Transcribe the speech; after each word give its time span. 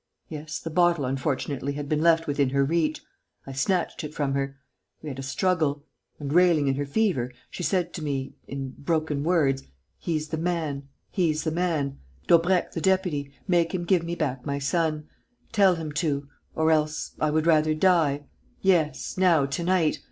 Yes; 0.29 0.57
the 0.57 0.71
bottle, 0.71 1.05
unfortunately, 1.05 1.73
had 1.73 1.87
been 1.87 2.01
left 2.01 2.25
within 2.25 2.49
her 2.49 2.65
reach. 2.65 3.01
I 3.45 3.51
snatched 3.51 4.03
it 4.03 4.15
from 4.15 4.33
her. 4.33 4.57
We 5.03 5.09
had 5.09 5.19
a 5.19 5.21
struggle. 5.21 5.85
And, 6.17 6.33
railing 6.33 6.67
in 6.67 6.73
her 6.73 6.87
fever, 6.87 7.31
she 7.51 7.61
said 7.61 7.93
to 7.93 8.03
me, 8.03 8.33
in 8.47 8.71
broken 8.79 9.23
words, 9.23 9.61
'He's 9.99 10.29
the 10.29 10.39
man.... 10.39 10.87
He's 11.11 11.43
the 11.43 11.51
man.... 11.51 11.99
Daubrecq 12.25 12.71
the 12.71 12.81
deputy.... 12.81 13.31
Make 13.47 13.75
him 13.75 13.85
give 13.85 14.01
me 14.01 14.15
back 14.15 14.43
my 14.43 14.57
son. 14.57 15.07
Tell 15.51 15.75
him 15.75 15.91
to... 16.01 16.27
or 16.55 16.71
else 16.71 17.11
I 17.19 17.29
would 17.29 17.45
rather 17.45 17.75
die.... 17.75 18.23
Yes, 18.63 19.19
now, 19.19 19.45
to 19.45 19.63
night.... 19.63 19.99